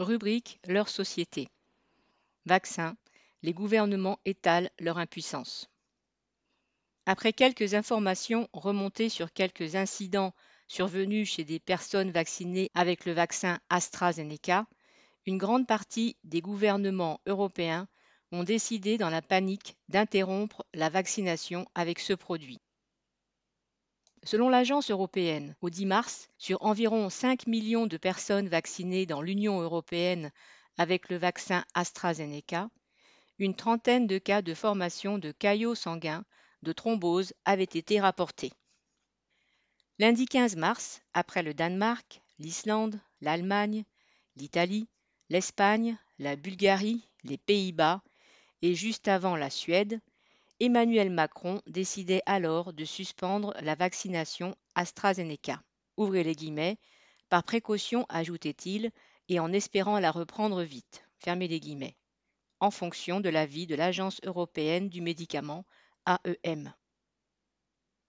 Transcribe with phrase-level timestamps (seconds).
[0.00, 1.46] Rubrique Leur société.
[2.46, 2.96] Vaccins.
[3.42, 5.70] Les gouvernements étalent leur impuissance.
[7.06, 10.34] Après quelques informations remontées sur quelques incidents
[10.66, 14.66] survenus chez des personnes vaccinées avec le vaccin AstraZeneca,
[15.26, 17.86] une grande partie des gouvernements européens
[18.32, 22.58] ont décidé dans la panique d'interrompre la vaccination avec ce produit.
[24.26, 29.60] Selon l'Agence européenne, au 10 mars, sur environ 5 millions de personnes vaccinées dans l'Union
[29.60, 30.32] européenne
[30.78, 32.70] avec le vaccin AstraZeneca,
[33.38, 36.24] une trentaine de cas de formation de caillots sanguins
[36.62, 38.52] de thrombose avaient été rapportés.
[39.98, 43.84] Lundi 15 mars, après le Danemark, l'Islande, l'Allemagne,
[44.36, 44.88] l'Italie,
[45.28, 48.02] l'Espagne, la Bulgarie, les Pays-Bas
[48.62, 50.00] et juste avant la Suède,
[50.64, 55.62] Emmanuel Macron décidait alors de suspendre la vaccination AstraZeneca.
[55.98, 56.78] Ouvrez les guillemets,
[57.28, 58.90] par précaution, ajoutait-il,
[59.28, 61.04] et en espérant la reprendre vite.
[61.18, 61.98] Fermez les guillemets.
[62.60, 65.66] En fonction de l'avis de l'Agence européenne du médicament,
[66.06, 66.72] AEM.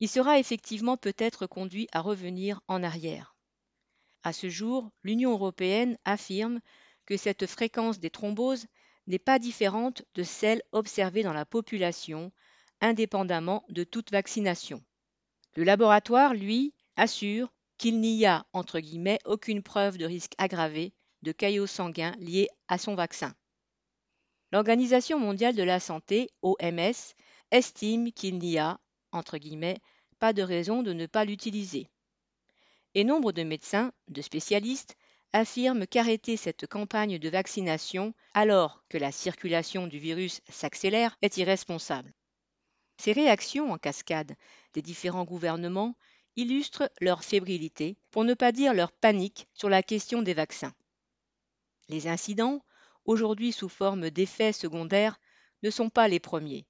[0.00, 3.36] Il sera effectivement peut-être conduit à revenir en arrière.
[4.22, 6.60] À ce jour, l'Union européenne affirme
[7.04, 8.68] que cette fréquence des thromboses
[9.08, 12.30] n'est pas différente de celle observée dans la population,
[12.80, 14.82] indépendamment de toute vaccination.
[15.56, 20.92] Le laboratoire, lui, assure qu'il n'y a, entre guillemets, aucune preuve de risque aggravé
[21.22, 23.34] de caillots sanguins liés à son vaccin.
[24.52, 27.14] L'Organisation mondiale de la santé, OMS,
[27.50, 28.78] estime qu'il n'y a,
[29.12, 29.78] entre guillemets,
[30.18, 31.88] pas de raison de ne pas l'utiliser.
[32.94, 34.96] Et nombre de médecins, de spécialistes,
[35.32, 42.12] affirme qu'arrêter cette campagne de vaccination alors que la circulation du virus s'accélère est irresponsable.
[42.96, 44.34] Ces réactions en cascade
[44.74, 45.94] des différents gouvernements
[46.36, 50.74] illustrent leur fébrilité, pour ne pas dire leur panique sur la question des vaccins.
[51.88, 52.62] Les incidents,
[53.04, 55.20] aujourd'hui sous forme d'effets secondaires,
[55.62, 56.66] ne sont pas les premiers,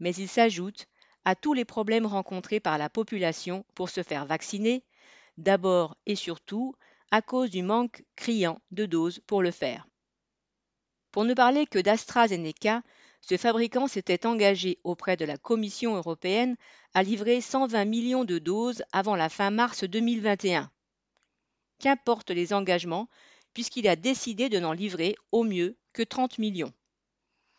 [0.00, 0.86] mais ils s'ajoutent
[1.24, 4.84] à tous les problèmes rencontrés par la population pour se faire vacciner,
[5.38, 6.74] d'abord et surtout
[7.10, 9.86] à cause du manque criant de doses pour le faire.
[11.10, 12.82] Pour ne parler que d'AstraZeneca,
[13.20, 16.56] ce fabricant s'était engagé auprès de la Commission européenne
[16.94, 20.70] à livrer 120 millions de doses avant la fin mars 2021.
[21.78, 23.08] Qu'importent les engagements,
[23.54, 26.72] puisqu'il a décidé de n'en livrer au mieux que 30 millions.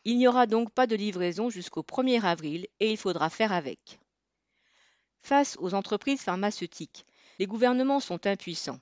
[0.03, 3.99] Il n'y aura donc pas de livraison jusqu'au 1er avril et il faudra faire avec.
[5.21, 7.05] Face aux entreprises pharmaceutiques,
[7.37, 8.79] les gouvernements sont impuissants.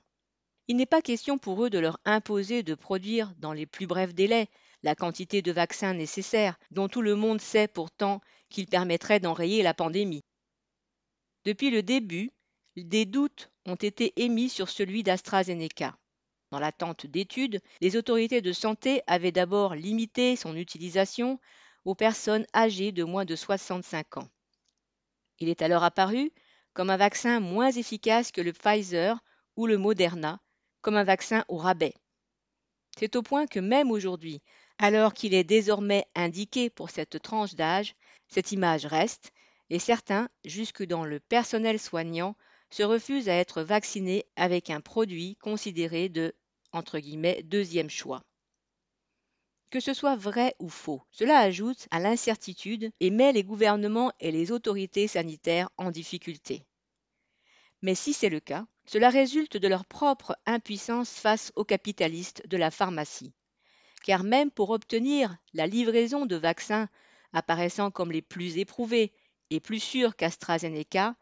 [0.70, 4.14] Il n'est pas question pour eux de leur imposer de produire dans les plus brefs
[4.14, 4.46] délais
[4.84, 8.20] la quantité de vaccins nécessaires, dont tout le monde sait pourtant
[8.50, 10.22] qu'ils permettraient d'enrayer la pandémie.
[11.44, 12.30] Depuis le début,
[12.76, 15.98] des doutes ont été émis sur celui d'AstraZeneca.
[16.52, 21.40] Dans l'attente d'études, les autorités de santé avaient d'abord limité son utilisation
[21.84, 24.28] aux personnes âgées de moins de 65 ans.
[25.40, 26.30] Il est alors apparu
[26.74, 29.18] comme un vaccin moins efficace que le Pfizer
[29.56, 30.40] ou le Moderna,
[30.82, 31.94] comme un vaccin au rabais.
[32.98, 34.42] C'est au point que même aujourd'hui,
[34.78, 37.94] alors qu'il est désormais indiqué pour cette tranche d'âge,
[38.28, 39.32] cette image reste,
[39.68, 42.34] et certains, jusque dans le personnel soignant,
[42.70, 46.34] se refusent à être vaccinés avec un produit considéré de
[47.44, 48.22] deuxième choix.
[49.70, 54.32] Que ce soit vrai ou faux, cela ajoute à l'incertitude et met les gouvernements et
[54.32, 56.64] les autorités sanitaires en difficulté.
[57.82, 62.56] Mais si c'est le cas, cela résulte de leur propre impuissance face aux capitalistes de
[62.56, 63.32] la pharmacie.
[64.02, 66.88] Car même pour obtenir la livraison de vaccins
[67.32, 69.12] apparaissant comme les plus éprouvés
[69.50, 71.14] et plus sûrs qu'AstraZeneca,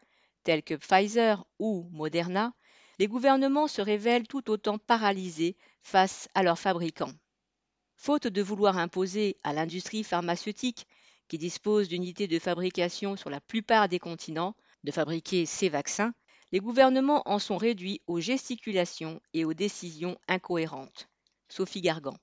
[0.43, 2.53] tels que Pfizer ou Moderna,
[2.97, 7.13] les gouvernements se révèlent tout autant paralysés face à leurs fabricants.
[7.97, 10.87] Faute de vouloir imposer à l'industrie pharmaceutique,
[11.27, 16.15] qui dispose d'unités de fabrication sur la plupart des continents, de fabriquer ces vaccins,
[16.51, 21.07] les gouvernements en sont réduits aux gesticulations et aux décisions incohérentes.
[21.47, 22.17] Sophie Gargan.